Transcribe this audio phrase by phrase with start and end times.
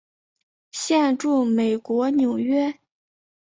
[0.71, 2.73] 现住美国纽约。